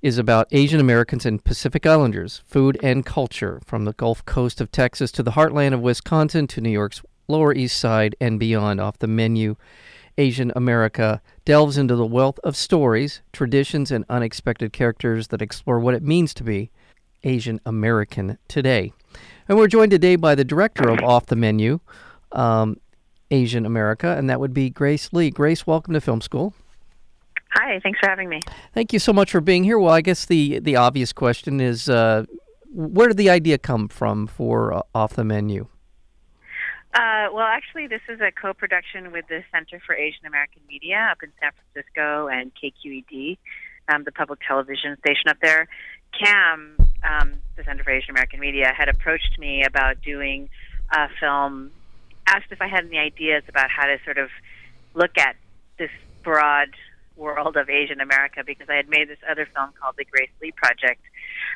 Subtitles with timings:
[0.00, 4.70] is about Asian Americans and Pacific Islanders, food and culture, from the Gulf Coast of
[4.70, 8.80] Texas to the heartland of Wisconsin to New York's Lower East Side and beyond.
[8.80, 9.56] Off the menu,
[10.16, 15.94] Asian America delves into the wealth of stories, traditions, and unexpected characters that explore what
[15.94, 16.70] it means to be
[17.24, 18.92] Asian American today.
[19.48, 21.80] And we're joined today by the director of Off the Menu,
[22.30, 22.78] um,
[23.32, 25.30] Asian America, and that would be Grace Lee.
[25.30, 26.54] Grace, welcome to Film School.
[27.52, 28.40] Hi, thanks for having me.
[28.74, 29.78] Thank you so much for being here.
[29.78, 32.24] Well, I guess the the obvious question is, uh,
[32.72, 35.66] where did the idea come from for uh, Off the Menu?
[36.94, 41.18] Uh, well, actually, this is a co-production with the Center for Asian American Media up
[41.22, 43.36] in San Francisco and KQED,
[43.88, 45.68] um, the public television station up there.
[46.14, 50.48] CAAM, um, the Center for Asian American Media, had approached me about doing
[50.90, 51.70] a film,
[52.26, 54.30] asked if I had any ideas about how to sort of
[54.94, 55.36] look at
[55.78, 55.90] this
[56.24, 56.70] broad
[57.18, 60.52] world of Asian America because I had made this other film called The Grace Lee
[60.52, 61.02] Project,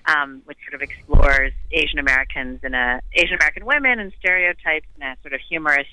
[0.07, 2.75] um, which sort of explores Asian Americans and
[3.15, 5.89] Asian American women and stereotypes in a sort of humorous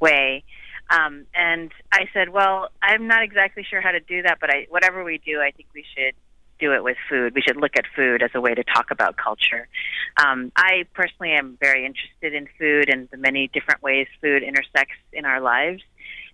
[0.00, 0.44] way.
[0.90, 4.66] Um, and I said, well, I'm not exactly sure how to do that, but I,
[4.68, 6.14] whatever we do, I think we should
[6.60, 7.34] do it with food.
[7.34, 9.66] We should look at food as a way to talk about culture.
[10.24, 14.94] Um, I personally am very interested in food and the many different ways food intersects
[15.12, 15.82] in our lives.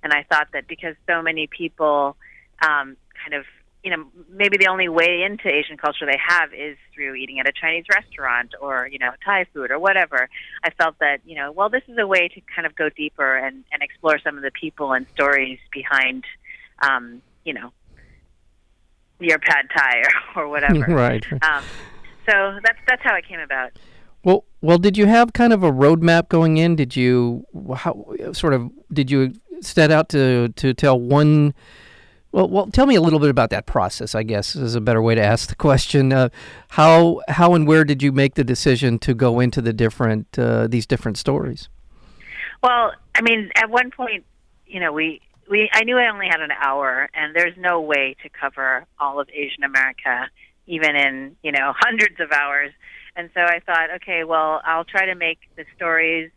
[0.02, 2.16] And I thought that because so many people
[2.60, 3.44] um, kind of
[3.82, 7.48] you know maybe the only way into Asian culture they have is through eating at
[7.48, 10.28] a Chinese restaurant or you know Thai food or whatever.
[10.62, 13.36] I felt that you know well this is a way to kind of go deeper
[13.36, 16.24] and and explore some of the people and stories behind
[16.82, 17.72] um, you know
[19.20, 20.02] your pad thai
[20.34, 20.80] or, or whatever.
[20.88, 21.24] right.
[21.42, 21.64] Um,
[22.28, 23.72] so that's that's how it came about.
[24.22, 26.76] Well, well, did you have kind of a roadmap going in?
[26.76, 31.54] Did you how sort of did you set out to to tell one
[32.32, 34.14] well, well, tell me a little bit about that process.
[34.14, 36.12] I guess is a better way to ask the question.
[36.12, 36.28] Uh,
[36.68, 40.68] how, how, and where did you make the decision to go into the different uh,
[40.68, 41.68] these different stories?
[42.62, 44.24] Well, I mean, at one point,
[44.66, 45.20] you know, we
[45.50, 49.18] we I knew I only had an hour, and there's no way to cover all
[49.18, 50.28] of Asian America,
[50.66, 52.70] even in you know hundreds of hours.
[53.16, 56.30] And so I thought, okay, well, I'll try to make the stories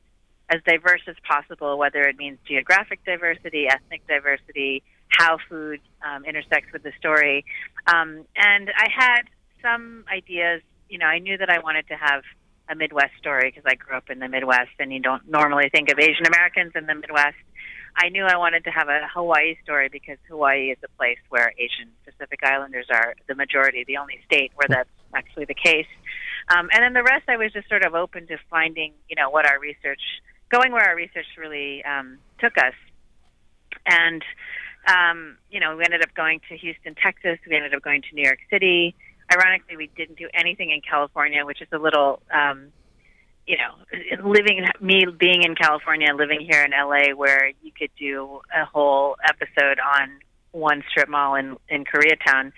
[0.50, 4.84] as diverse as possible, whether it means geographic diversity, ethnic diversity
[5.18, 7.46] how food um, intersects with the story.
[7.88, 9.24] Um, and I had
[9.62, 10.62] some ideas.
[10.90, 12.24] You know, I knew that I wanted to have
[12.70, 15.90] a Midwest story because I grew up in the Midwest, and you don't normally think
[15.92, 17.38] of Asian Americans in the Midwest.
[17.96, 21.54] I knew I wanted to have a Hawaii story because Hawaii is a place where
[21.58, 25.86] Asian Pacific Islanders are the majority, the only state where that's actually the case.
[26.50, 29.30] Um, and then the rest, I was just sort of open to finding, you know,
[29.30, 30.02] what our research,
[30.50, 32.74] going where our research really um, took us.
[33.86, 34.24] And
[34.88, 37.40] um, you know, we ended up going to Houston, Texas.
[37.48, 38.96] We ended up going to New York City.
[39.32, 42.68] Ironically, we didn't do anything in California, which is a little, um,
[43.48, 48.42] you know, living me being in California, living here in LA, where you could do
[48.54, 50.20] a whole episode on
[50.52, 52.52] one strip mall in in Koreatown.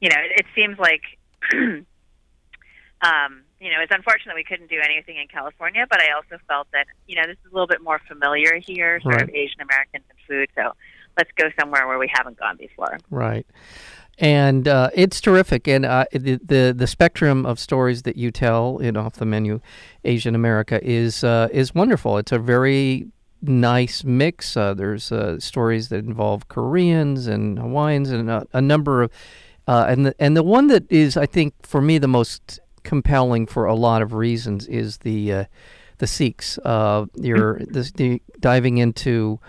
[0.00, 1.02] You know, it, it seems like.
[3.02, 6.68] um, you know, it's unfortunate we couldn't do anything in California, but I also felt
[6.72, 9.22] that, you know, this is a little bit more familiar here, sort right.
[9.22, 10.48] of Asian Americans and food.
[10.54, 10.72] So
[11.16, 12.98] let's go somewhere where we haven't gone before.
[13.10, 13.46] Right.
[14.18, 18.78] And uh, it's terrific, and uh, the, the, the spectrum of stories that you tell
[18.78, 19.60] in off the menu,
[20.04, 22.16] Asian America is uh, is wonderful.
[22.16, 23.08] It's a very
[23.42, 24.56] nice mix.
[24.56, 29.12] Uh, there's uh, stories that involve Koreans and Hawaiians and a, a number of,
[29.68, 33.46] uh, and the, and the one that is I think for me the most compelling
[33.46, 35.46] for a lot of reasons is the
[35.98, 36.58] the Sikhs.
[36.64, 39.40] you're the, the diving into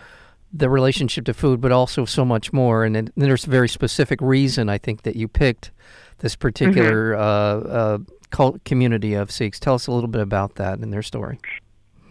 [0.53, 2.83] the relationship to food, but also so much more.
[2.83, 5.71] And, then there's a very specific reason I think that you picked
[6.19, 7.69] this particular mm-hmm.
[7.69, 7.97] uh, uh,
[8.31, 9.59] cult community of Sikhs.
[9.59, 11.39] Tell us a little bit about that and their story.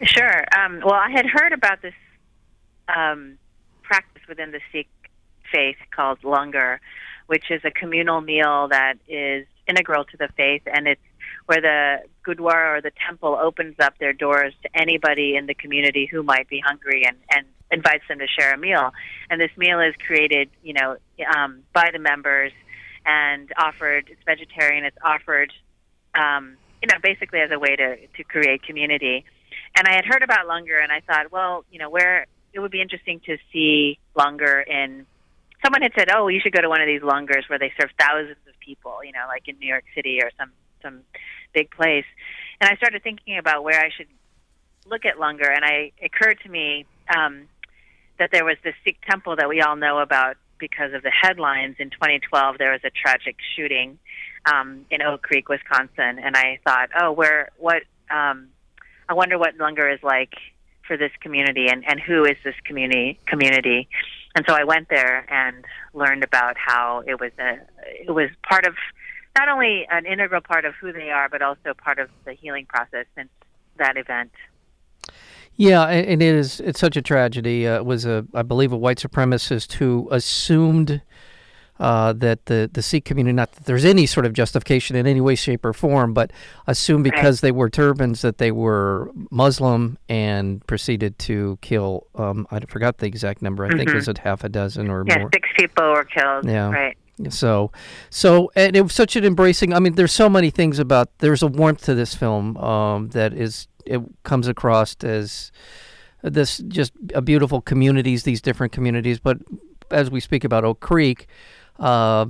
[0.02, 0.44] Sure.
[0.56, 1.94] Um, well, I had heard about this
[2.94, 3.38] um,
[3.82, 4.88] practice within the Sikh
[5.52, 6.80] faith called langar,
[7.26, 11.00] which is a communal meal that is integral to the faith, and it's
[11.46, 16.06] where the gurdwara or the temple opens up their doors to anybody in the community
[16.06, 18.92] who might be hungry and, and invites them to share a meal.
[19.30, 20.96] And this meal is created, you know,
[21.34, 22.52] um, by the members
[23.04, 24.08] and offered.
[24.10, 24.84] It's vegetarian.
[24.84, 25.52] It's offered,
[26.14, 29.24] um, you know, basically as a way to to create community.
[29.76, 32.70] and I had heard about langar, and I thought, well, you know, where it would
[32.70, 35.06] be interesting to see langar in.
[35.64, 37.90] Someone had said, "Oh, you should go to one of these langars where they serve
[37.98, 40.52] thousands of people," you know, like in New York City or some
[40.82, 41.02] some
[41.52, 42.04] big place.
[42.60, 44.08] And I started thinking about where I should
[44.86, 47.48] look at langar, and I it occurred to me um,
[48.18, 51.76] that there was this Sikh temple that we all know about because of the headlines.
[51.78, 53.98] In 2012, there was a tragic shooting
[54.46, 58.48] um, in Oak Creek, Wisconsin, and I thought, oh, where what um,
[59.08, 60.34] I wonder what langar is like
[60.86, 63.88] for this community and, and who is this community community.
[64.34, 65.64] And so I went there and
[65.94, 67.58] learned about how it was a
[68.06, 68.74] it was part of
[69.36, 72.66] not only an integral part of who they are, but also part of the healing
[72.66, 73.28] process since
[73.78, 74.30] that event.
[75.56, 76.60] Yeah, and it is.
[76.60, 77.66] It's such a tragedy.
[77.66, 81.00] Uh, it was a, I believe, a white supremacist who assumed
[81.78, 85.20] uh, that the, the Sikh community, not that there's any sort of justification in any
[85.20, 86.30] way, shape, or form, but
[86.66, 92.60] assumed because they wore turbans that they were Muslim and proceeded to kill, um, I
[92.60, 93.78] forgot the exact number, I mm-hmm.
[93.78, 95.06] think it was half a dozen or more.
[95.08, 95.30] yeah, more.
[95.34, 96.46] six people were killed.
[96.46, 96.70] Yeah.
[96.70, 96.96] Right.
[97.30, 97.72] So,
[98.10, 99.72] so and it was such an embracing.
[99.72, 101.16] I mean, there's so many things about.
[101.18, 103.68] There's a warmth to this film um, that is.
[103.86, 105.52] It comes across as
[106.22, 108.24] this just a beautiful communities.
[108.24, 109.38] These different communities, but
[109.90, 111.26] as we speak about Oak Creek,
[111.78, 112.26] uh,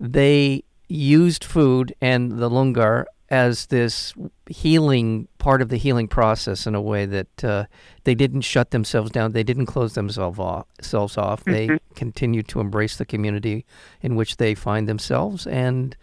[0.00, 4.14] they used food and the langar as this
[4.48, 7.64] healing part of the healing process in a way that uh,
[8.04, 9.32] they didn't shut themselves down.
[9.32, 10.66] They didn't close themselves off.
[10.76, 11.44] Themselves off.
[11.44, 11.52] Mm-hmm.
[11.52, 13.64] They continued to embrace the community
[14.02, 15.96] in which they find themselves, and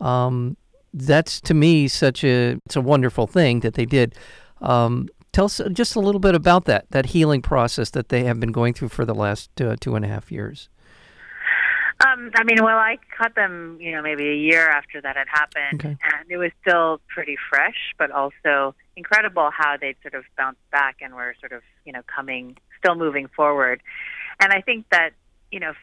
[0.00, 0.56] um,
[0.92, 4.14] that's to me such a it's a wonderful thing that they did.
[4.60, 8.40] Um, tell us just a little bit about that that healing process that they have
[8.40, 10.68] been going through for the last uh, two and a half years.
[12.06, 15.28] Um, I mean, well, I caught them, you know, maybe a year after that had
[15.28, 15.96] happened, okay.
[16.02, 20.96] and it was still pretty fresh, but also incredible how they'd sort of bounced back
[21.02, 23.82] and were sort of, you know, coming, still moving forward.
[24.40, 25.10] And I think that,
[25.52, 25.74] you know,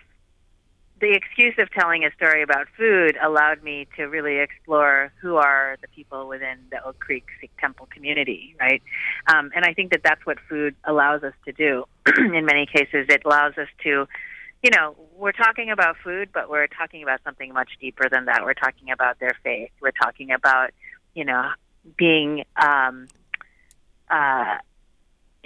[1.00, 5.78] the excuse of telling a story about food allowed me to really explore who are
[5.82, 8.82] the people within the Oak Creek Sikh Temple community, right?
[9.28, 11.86] Um, and I think that that's what food allows us to do.
[12.18, 14.08] In many cases, it allows us to
[14.64, 18.44] you know, we're talking about food, but we're talking about something much deeper than that.
[18.44, 19.70] We're talking about their faith.
[19.82, 20.72] We're talking about,
[21.14, 21.52] you know,
[21.96, 23.08] being um,
[24.10, 24.58] uh,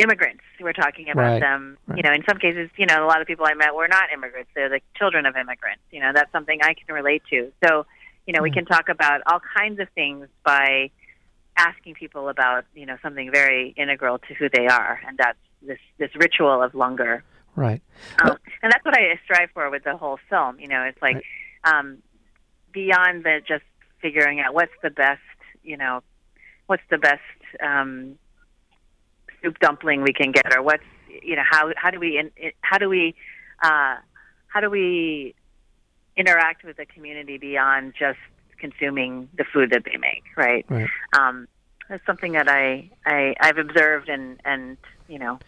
[0.02, 0.44] immigrants.
[0.60, 1.40] We're talking about right.
[1.40, 1.78] them.
[1.88, 1.98] Right.
[1.98, 4.12] You know, in some cases, you know, a lot of people I met were not
[4.14, 4.50] immigrants.
[4.56, 5.84] They're the children of immigrants.
[5.92, 7.52] You know, that's something I can relate to.
[7.66, 7.86] So,
[8.26, 8.44] you know, mm.
[8.44, 10.92] we can talk about all kinds of things by
[11.58, 15.80] asking people about, you know, something very integral to who they are, and that's this
[15.98, 17.24] this ritual of langar.
[17.56, 17.82] Right.
[18.22, 20.60] Um, and that's what I strive for with the whole film.
[20.60, 21.24] You know, it's like
[21.66, 21.80] right.
[21.80, 21.98] um,
[22.72, 23.64] beyond the just
[24.02, 25.20] figuring out what's the best,
[25.64, 26.02] you know,
[26.68, 27.22] what's the best
[27.62, 28.16] um,
[29.44, 30.84] soup dumpling we can get, or what's,
[31.24, 33.16] you know, how how do we in, how do we
[33.64, 33.96] uh,
[34.48, 35.36] how do we
[36.18, 38.20] interact with the community beyond just
[38.60, 40.66] consuming the food that they make, right?
[40.70, 40.90] Right.
[41.18, 41.48] Um,
[41.90, 44.78] that's something that I, I I've observed and and
[45.08, 45.40] you know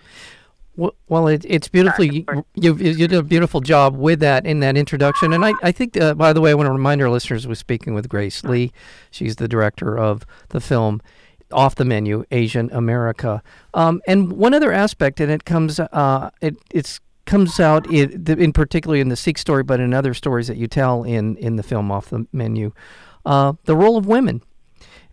[0.76, 2.26] well, it, it's beautifully
[2.56, 5.96] you, you did a beautiful job with that in that introduction, and I, I think
[5.98, 8.72] uh, by the way, I want to remind our listeners we're speaking with Grace Lee.
[9.12, 11.00] She's the director of the film
[11.54, 13.42] Off the Menu Asian America.
[13.74, 18.52] Um, and one other aspect, and it comes uh, it it's comes out in, in
[18.52, 21.64] particularly in the Sikh story, but in other stories that you tell in in the
[21.64, 22.74] film Off the Menu,
[23.26, 24.42] uh, the role of women.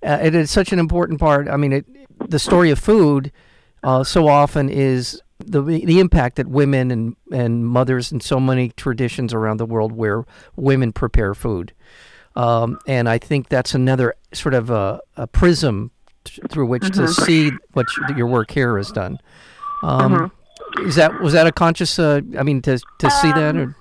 [0.02, 1.48] Uh, it is such an important part.
[1.48, 1.86] I mean, it,
[2.28, 3.30] the story of food
[3.82, 8.70] uh, so often is the the impact that women and and mothers and so many
[8.70, 10.24] traditions around the world where
[10.56, 11.72] women prepare food,
[12.36, 15.90] um, and I think that's another sort of a, a prism
[16.24, 17.04] through which mm-hmm.
[17.04, 17.86] to see what
[18.16, 19.18] your work here has done.
[19.82, 20.86] Um, mm-hmm.
[20.86, 21.98] Is that was that a conscious?
[21.98, 23.56] Uh, I mean, to to um, see that.
[23.56, 23.62] Or?
[23.62, 23.74] Um,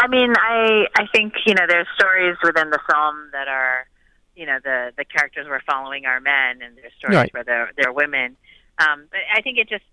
[0.00, 3.86] I mean, I I think you know there's stories within the film that are,
[4.34, 7.34] you know, the the characters we're following are men, and there's stories right.
[7.34, 8.36] where they're they're women.
[8.78, 9.84] Um, but I think it just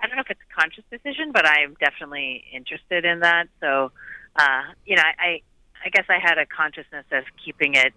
[0.00, 3.48] I don't know if it's a conscious decision, but I'm definitely interested in that.
[3.60, 3.90] So,
[4.36, 5.42] uh, you know, I,
[5.84, 7.92] I guess I had a consciousness of keeping it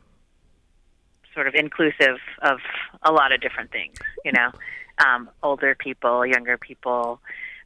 [1.34, 2.60] sort of inclusive of
[3.04, 3.96] a lot of different things.
[4.26, 4.52] You know,
[5.06, 7.20] um, older people, younger people,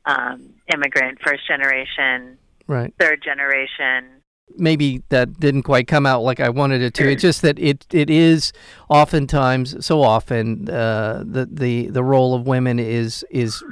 [0.06, 4.22] um, immigrant, first generation, right, third generation,
[4.58, 7.10] maybe that didn't quite come out like I wanted it to.
[7.10, 8.54] It's just that it it is
[8.90, 13.64] oftentimes so often uh, the the the role of women is is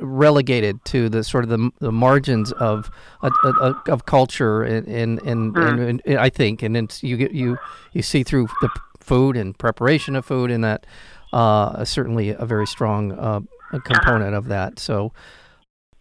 [0.00, 2.90] relegated to the sort of the, the margins of
[3.22, 5.88] of culture and and and, mm.
[5.88, 7.58] and, and I think and it's you get you
[7.92, 8.68] you see through the
[9.02, 10.86] food and preparation of food and that
[11.32, 13.40] uh, certainly a very strong uh,
[13.84, 14.78] component of that.
[14.78, 15.12] So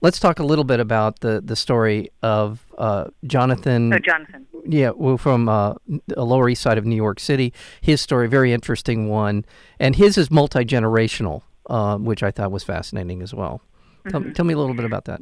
[0.02, 3.94] let's talk a little bit about the, the story of uh, Jonathan.
[3.94, 4.48] Oh, Jonathan.
[4.66, 5.74] Yeah, well, from uh,
[6.08, 7.52] the Lower East Side of New York City.
[7.82, 9.46] His story, very interesting one,
[9.80, 13.62] and his is multi generational, uh, which I thought was fascinating as well.
[14.10, 14.36] Tell, Mhm.
[14.36, 15.22] tell me a little bit about that.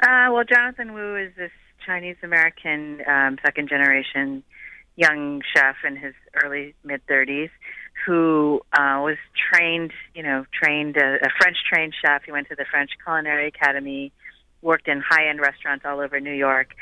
[0.00, 1.50] Uh, well, Jonathan Wu is this
[1.84, 4.42] Chinese American um, second generation
[4.96, 7.50] young chef in his early mid 30s
[8.04, 9.16] who uh, was
[9.50, 12.22] trained, you know, trained a, a French trained chef.
[12.24, 14.12] He went to the French Culinary Academy,
[14.62, 16.74] worked in high end restaurants all over New York.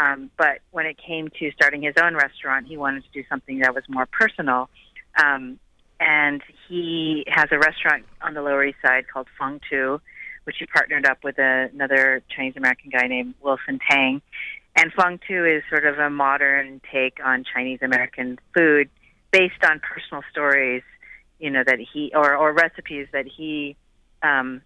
[0.00, 3.58] Um, but when it came to starting his own restaurant, he wanted to do something
[3.60, 4.70] that was more personal.
[5.22, 5.58] Um,
[5.98, 10.00] and he has a restaurant on the Lower East Side called Fung Tu,
[10.44, 14.22] which he partnered up with a, another Chinese American guy named Wilson Tang.
[14.80, 18.88] And Fung Tu is sort of a modern take on Chinese American food
[19.30, 20.82] based on personal stories,
[21.38, 23.76] you know, that he or, or recipes that he,
[24.22, 24.62] um,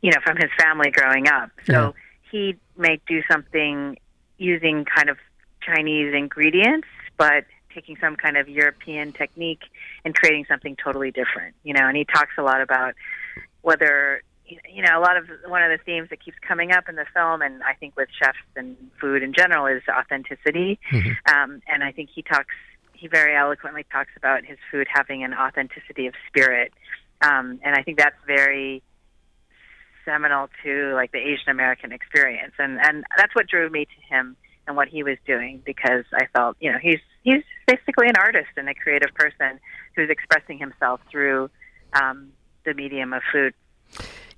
[0.00, 1.50] you know, from his family growing up.
[1.66, 1.92] So Yeah.
[2.30, 3.98] he may do something
[4.38, 5.18] using kind of
[5.60, 6.88] Chinese ingredients,
[7.18, 9.64] but taking some kind of European technique
[10.06, 11.54] and creating something totally different.
[11.64, 12.94] You know, and he talks a lot about
[13.60, 16.96] whether you know a lot of one of the themes that keeps coming up in
[16.96, 20.78] the film, and I think with chefs and food in general, is authenticity.
[20.90, 21.16] Mhm.
[21.32, 22.54] Um, and I think he talks,
[22.92, 26.72] he very eloquently talks about his food having an authenticity of spirit,
[27.22, 28.82] um, and I think that's very
[30.04, 34.36] seminal to like the Asian American experience, and and that's what drew me to him
[34.66, 38.50] and what he was doing because I felt you know he's he's basically an artist
[38.56, 39.58] and a creative person
[39.94, 41.50] who's expressing himself through
[42.00, 42.32] um,
[42.64, 43.54] the medium of food.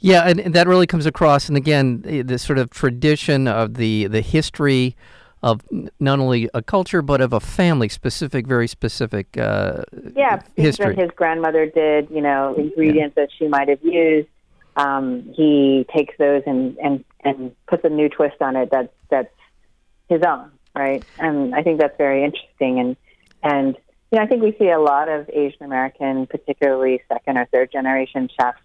[0.00, 1.48] Yeah, and, and that really comes across.
[1.48, 4.96] And again, the, sort of tradition of the the history
[5.42, 5.62] of
[6.00, 9.36] not only a culture but of a family, specific, very specific.
[9.36, 9.82] Uh,
[10.16, 10.96] yeah, history.
[10.96, 14.28] his grandmother did, you know, ingredients that she might have used.
[14.76, 19.34] Um, he takes those and, and, and puts a new twist on it that's that's
[20.08, 21.04] his own, right?
[21.18, 22.78] And I think that's very interesting.
[22.78, 22.96] And
[23.42, 23.76] and
[24.10, 27.70] you know, I think we see a lot of Asian American, particularly second or third
[27.70, 28.60] generation chefs,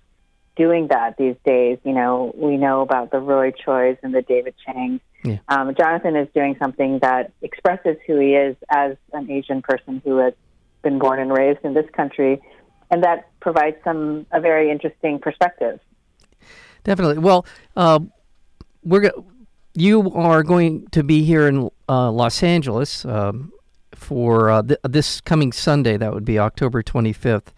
[0.55, 1.79] doing that these days.
[1.83, 5.01] You know, we know about the Roy Choi's and the David Chang's.
[5.23, 5.37] Yeah.
[5.47, 10.17] Um, Jonathan is doing something that expresses who he is as an Asian person who
[10.17, 10.33] has
[10.81, 12.41] been born and raised in this country,
[12.91, 15.79] and that provides some a very interesting perspective.
[16.83, 17.19] Definitely.
[17.19, 17.45] Well,
[17.77, 17.99] uh,
[18.83, 19.25] we're go-
[19.73, 23.51] you are going to be here in uh, Los Angeles um,
[23.95, 25.95] for uh, th- this coming Sunday.
[25.95, 27.53] That would be October 25th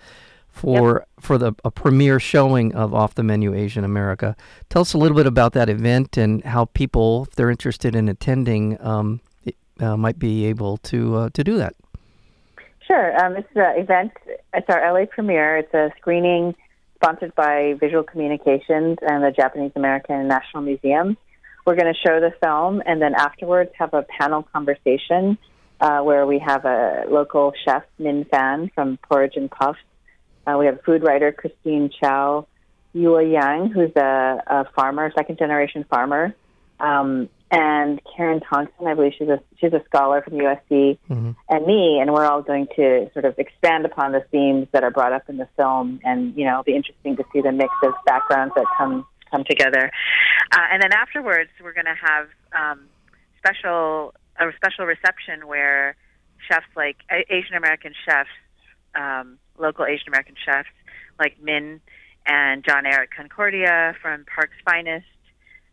[0.55, 4.35] for for the a premiere showing of Off the Menu Asian America.
[4.69, 8.07] Tell us a little bit about that event and how people, if they're interested in
[8.07, 11.75] attending, um, it, uh, might be able to uh, to do that.
[12.87, 13.25] Sure.
[13.25, 14.13] Um, it's an event.
[14.53, 15.57] It's our LA premiere.
[15.57, 16.55] It's a screening
[16.95, 21.17] sponsored by Visual Communications and the Japanese American National Museum.
[21.65, 25.37] We're going to show the film and then afterwards have a panel conversation
[25.81, 29.79] uh, where we have a local chef, Minh Phan from Porridge and Puffs.
[30.47, 32.47] Uh, we have food writer Christine Chow,
[32.95, 36.35] Yua Yang, who's a, a farmer, second generation farmer,
[36.79, 38.87] um, and Karen Tongson.
[38.87, 41.35] I believe she's a she's a scholar from USC, Mhm.
[41.49, 44.91] and me, and we're all going to sort of expand upon the themes that are
[44.91, 47.73] brought up in the film, and you know, it'll be interesting to see the mix
[47.83, 49.91] of backgrounds that come come together.
[50.51, 52.81] Uh, and then afterwards, we're going to have um,
[53.37, 55.95] special a special reception where
[56.49, 56.97] chefs like
[57.29, 58.29] Asian American chefs,
[58.95, 60.69] um, local Asian American chefs
[61.19, 61.79] like Minh
[62.25, 65.05] and Johneric Concordia from Park's Finest,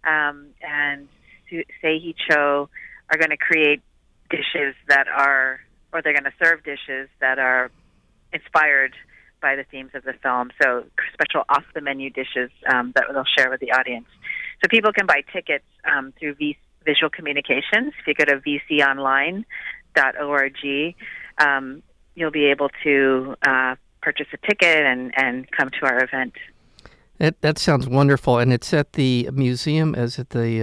[0.04, 1.08] um, and
[1.82, 2.68] Seihi Cho
[3.10, 3.80] are going to create
[4.30, 5.60] dishes that are,
[5.92, 7.70] or they're going to serve dishes that are
[8.32, 8.94] inspired
[9.40, 10.50] by the themes of the film.
[10.62, 14.06] So special off the menu dishes um, that they'll share with the audience.
[14.62, 17.92] So people can buy tickets um, through v- Visual Communications.
[17.98, 19.44] If you go to vconline.org,
[21.38, 21.82] um,
[22.14, 26.34] you'll be able to uh, purchase a ticket and, and come to our event.
[27.18, 29.94] That that sounds wonderful, and it's at the museum.
[29.94, 30.62] Is it the?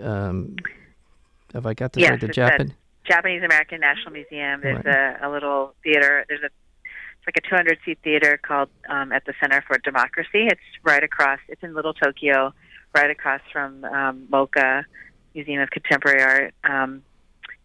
[0.00, 0.56] Uh, um,
[1.52, 2.20] have I got this Yes, right?
[2.20, 2.74] The Japan.
[3.04, 4.60] Japanese American National Museum.
[4.62, 5.18] There's Right.
[5.20, 6.24] a, a little theater.
[6.28, 10.46] There's a it's like a 200 seat theater called um, at the Center for Democracy.
[10.46, 11.38] It's right across.
[11.48, 12.54] It's in Little Tokyo,
[12.94, 14.84] right across from um, MoCA
[15.34, 16.54] Museum of Contemporary Art.
[16.64, 17.02] Um,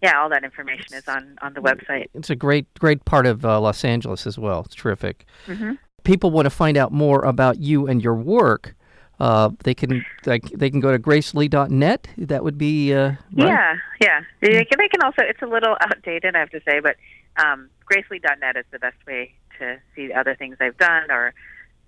[0.06, 2.08] yeah, all that information is on on the website.
[2.14, 4.60] It's a great great part of uh, Los Angeles as well.
[4.66, 5.26] It's terrific.
[5.48, 8.76] hmm People want to find out more about you and your work.
[9.20, 12.08] Uh, they can like they can go to gracelee.net.
[12.18, 13.18] That would be uh, right?
[13.34, 14.20] Yeah, yeah.
[14.42, 15.22] They can, they can also.
[15.24, 16.98] It's a little outdated, I have to say, but
[17.44, 21.34] um, gracelee.net is the best way to see other things I've done, or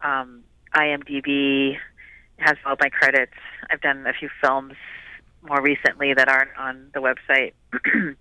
[0.01, 0.43] um,
[0.74, 1.77] IMDb
[2.38, 3.38] has all my credits.
[3.69, 4.74] I've done a few films
[5.48, 7.54] more recently that aren't on the website,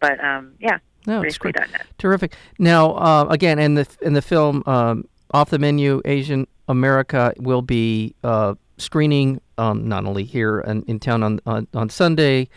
[0.00, 1.56] but um, yeah, No, it's great.
[1.98, 2.34] Terrific.
[2.58, 7.62] Now, uh, again, in the in the film, um, off the menu, Asian America will
[7.62, 12.48] be uh, screening um, not only here in, in town on, on on Sunday,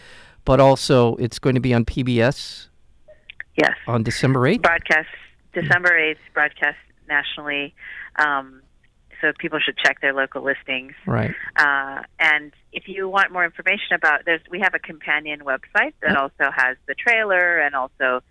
[0.45, 2.67] but also it's going to be on PBS
[3.55, 3.75] Yes.
[3.87, 4.61] on December eighth.
[4.61, 5.07] broadcast
[5.53, 6.77] December 8th, broadcast
[7.09, 7.73] nationally.
[8.17, 8.61] Um,
[9.21, 10.93] so people should check their local listings.
[11.05, 11.33] Right.
[11.55, 16.15] Uh, and if you want more information about there's we have a companion website that
[16.15, 18.21] also has the trailer and also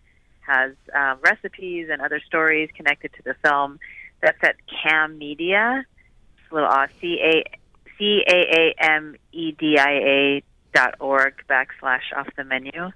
[0.41, 3.79] has um, recipes and other stories connected to the film.
[4.23, 5.85] That's at CAAM Media.
[6.39, 6.91] It's a little odd.
[7.01, 7.45] C A
[7.99, 10.43] C A A M E D I A
[10.75, 12.91] dot org backslash off the menu.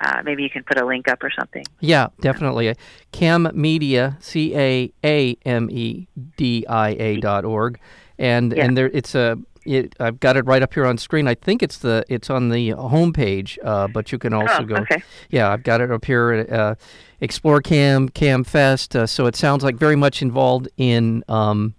[0.00, 1.64] Uh, maybe you can put a link up or something.
[1.80, 2.74] Yeah, definitely.
[3.12, 7.78] CAAM Media, C A A M E D I A dot org,
[8.18, 8.64] and Yeah.
[8.64, 9.38] and there it's a.
[9.66, 11.28] It, I've got it right up here on screen.
[11.28, 14.76] I think it's the it's on the homepage, uh, but you can also oh, go.
[14.76, 15.02] okay.
[15.28, 16.46] Yeah, I've got it up here.
[16.50, 16.74] Uh,
[17.20, 18.96] Explore CAAM, CAAM Fest.
[18.96, 21.74] Uh, so it sounds like very much involved in um,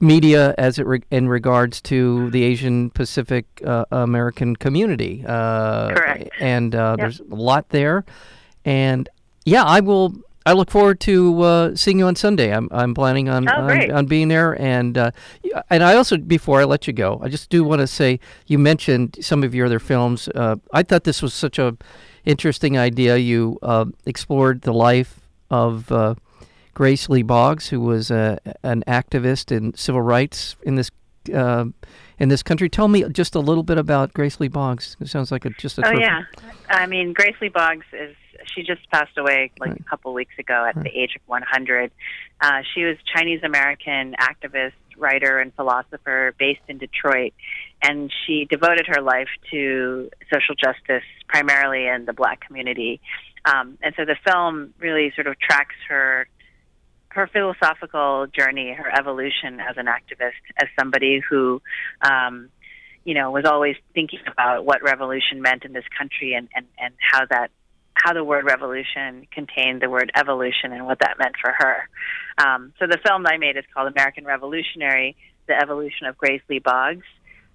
[0.00, 5.24] media as it re- in regards to the Asian Pacific uh, American community.
[5.26, 6.28] Uh, Correct.
[6.40, 6.98] And uh, Yep.
[6.98, 8.04] there's a lot there.
[8.64, 9.08] And
[9.44, 10.12] yeah, I will.
[10.44, 12.52] I look forward to uh, seeing you on Sunday.
[12.54, 15.10] I'm, I'm planning on, Oh, on on being there, and uh,
[15.70, 18.56] and I also before I let you go, I just do want to say you
[18.56, 20.28] mentioned some of your other films.
[20.28, 21.76] Uh, I thought this was such a
[22.24, 23.16] interesting idea.
[23.16, 25.18] You uh, explored the life
[25.50, 26.14] of uh,
[26.76, 30.90] Grace Lee Boggs, who was a, an activist in civil rights in this
[31.34, 31.64] uh,
[32.18, 32.68] in this country.
[32.68, 34.94] Tell me just a little bit about Grace Lee Boggs.
[35.00, 36.22] It sounds like a, just a Oh terrific- yeah,
[36.68, 38.14] I mean Grace Lee Boggs is
[38.54, 39.80] she just passed away like Right.
[39.80, 41.90] a couple weeks ago at the age of 100.
[42.42, 47.32] Uh, she was Chinese American activist, writer, and philosopher based in Detroit,
[47.82, 53.00] and she devoted her life to social justice, primarily in the Black community.
[53.46, 56.26] Um, and so the film really sort of tracks her
[57.16, 61.60] her philosophical journey, her evolution as an activist, as somebody who
[62.02, 62.50] um,
[63.06, 66.92] you know, was always thinking about what revolution meant in this country and, and, and
[67.00, 67.50] how that
[67.94, 71.88] how the word revolution contained the word evolution and what that meant for her.
[72.36, 76.58] Um, so the film I made is called American Revolutionary: The Evolution of Grace Lee
[76.58, 77.06] Boggs.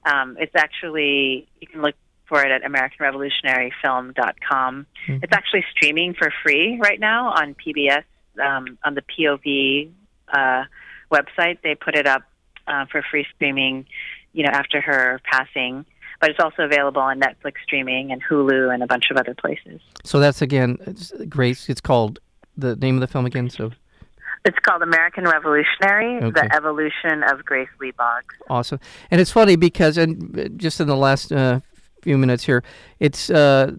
[0.05, 1.93] Um, it's actually you can look
[2.27, 4.87] for it at AmericanRevolutionaryFilm.com.
[5.07, 5.19] Mhm.
[5.21, 8.05] It's actually streaming for free right now on PBS
[8.39, 9.91] um, on the POV
[10.33, 10.63] uh,
[11.11, 11.57] website.
[11.63, 12.23] They put it up
[12.67, 13.85] uh, for free streaming
[14.33, 15.85] you know, after her passing.
[16.19, 19.81] But it's also available on Netflix streaming and Hulu and a bunch of other places.
[20.03, 21.67] So that's again, it's Grace.
[21.67, 22.19] It's called
[22.55, 23.49] the name of the film again.
[23.49, 23.71] So
[24.45, 26.29] It's called American Revolutionary: Okay.
[26.29, 28.35] The Evolution of Grace Lee Boggs.
[28.51, 31.59] awesome, and it's funny because and just in the last uh,
[32.01, 32.63] few minutes here,
[32.99, 33.71] it's uh,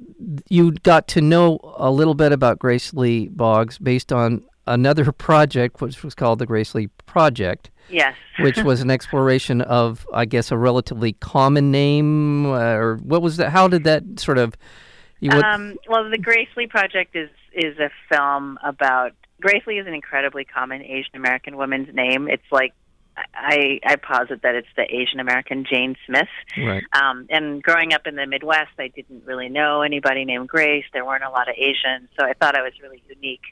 [0.49, 5.81] you got to know a little bit about Grace Lee Boggs based on another project,
[5.81, 7.71] which was called the Grace Lee Project.
[7.89, 8.15] Yes.
[8.39, 13.37] which was an exploration of, I guess, a relatively common name, uh, or what was
[13.37, 13.51] that?
[13.51, 14.55] How did that sort of?
[15.21, 19.87] You, Um, well, the Grace Lee Project is is a film about Grace Lee is
[19.87, 22.29] an incredibly common Asian American woman's name.
[22.29, 22.73] It's like
[23.35, 26.29] I I posit that it's the Asian American Jane Smith.
[26.57, 26.83] right.
[26.93, 30.85] Um, and growing up in the Midwest, I didn't really know anybody named Grace.
[30.93, 33.43] There weren't a lot of Asians, so I thought I was really unique.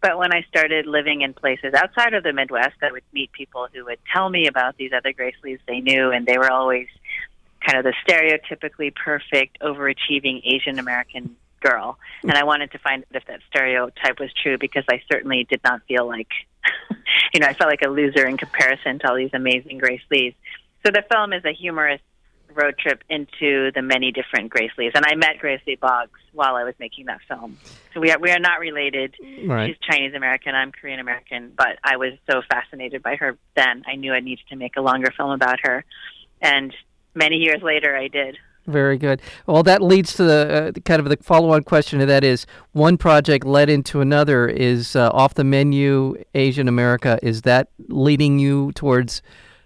[0.00, 3.66] But when I started living in places outside of the Midwest, I would meet people
[3.72, 6.86] who would tell me about these other Grace Lees they knew, and they were always
[7.66, 11.98] kind of the stereotypically perfect, overachieving Asian American girl.
[12.22, 15.60] And I wanted to find out if that stereotype was true because I certainly did
[15.64, 16.28] not feel like,
[17.34, 20.34] you know, I felt like a loser in comparison to all these amazing Grace Lees.
[20.84, 22.00] So the film is a humorous
[22.54, 24.92] road trip into the many different Grace Lees.
[24.94, 27.58] And I met Grace Lee Boggs while I was making that film.
[27.94, 29.14] So we are, we are not related.
[29.44, 29.68] Right.
[29.68, 33.84] She's Chinese American, I'm Korean American, but I was so fascinated by her then.
[33.86, 35.84] I knew I needed to make a longer film about her.
[36.40, 36.74] And
[37.14, 38.38] many years later, I did.
[38.68, 39.22] Very good.
[39.46, 42.98] Well, that leads to the uh, kind of the follow-on question, and that is one
[42.98, 44.46] project led into another.
[44.46, 47.18] Is uh, off the menu Asian America?
[47.22, 49.22] Is that leading you towards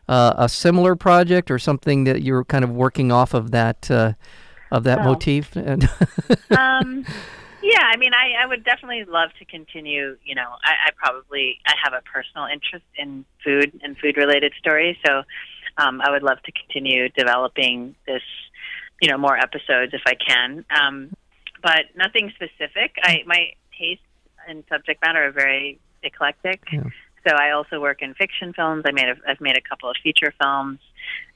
[0.08, 4.12] uh, a similar project or something that you're kind of working off of that uh,
[4.70, 5.56] of that Well, motif?
[5.56, 5.82] And
[6.50, 7.04] um,
[7.60, 10.16] yeah, I mean, I, I would definitely love to continue.
[10.24, 14.52] You know, I, I probably I have a personal interest in food and food related
[14.60, 15.22] stories, so
[15.78, 18.22] um, I would love to continue developing this.
[19.02, 21.12] You know, more episodes if I can, um,
[21.62, 22.96] but nothing specific.
[23.02, 24.04] I my tastes
[24.48, 26.62] and subject matter are very eclectic.
[26.72, 26.84] Yeah.
[27.26, 28.82] So I also work in fiction films.
[28.84, 30.80] I made a, I've made a couple of feature films.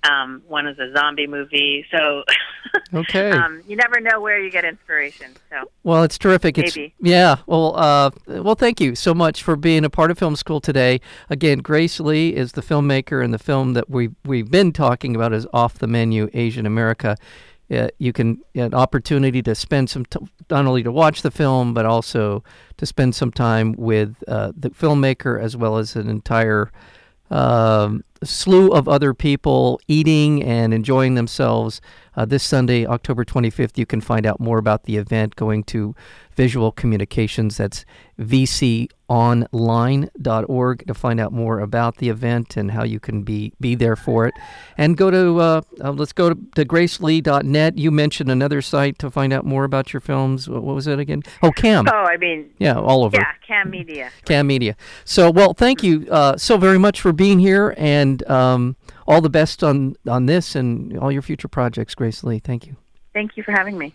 [0.03, 1.87] Um, one is a zombie movie.
[1.91, 2.25] So
[2.95, 5.35] okay, um, you never know where you get inspiration.
[5.49, 6.57] So well, it's terrific.
[6.57, 6.87] Maybe.
[6.87, 7.37] It's, yeah.
[7.47, 11.01] Well, uh, well, thank you so much for being a part of Film School today.
[11.31, 15.33] Again, Grace Lee is the filmmaker, and the film that we we've been talking about
[15.33, 17.17] is Off the Menu: Asian America.
[17.69, 21.75] Uh, you can an opportunity to spend some t- not only to watch the film
[21.75, 22.45] but also
[22.77, 26.71] to spend some time with uh, the filmmaker as well as an entire
[27.31, 31.81] um, slew of other people eating and enjoying themselves
[32.17, 33.77] uh, this Sunday, October 25th.
[33.77, 35.95] You can find out more about the event going to
[36.35, 37.57] Visual Communications.
[37.57, 37.85] That's
[38.19, 43.97] vconline.org to find out more about the event and how you can be, be there
[43.97, 44.35] for it.
[44.77, 47.79] And go to, uh, uh, let's go to, to gracelee.net.
[47.79, 50.49] You mentioned another site to find out more about your films.
[50.49, 51.23] What was it again?
[51.43, 51.89] Oh, CAAM.
[51.91, 53.17] Oh, I mean, yeah, all over.
[53.17, 54.11] Yeah, CAAM Media.
[54.27, 54.77] CAAM Media.
[55.05, 57.75] So, well, thank you uh, so very much for being here
[58.07, 62.39] and um, all the best on, on this and all your future projects, Grace Lee.
[62.39, 62.77] Thank you.
[63.13, 63.95] Thank you for having me.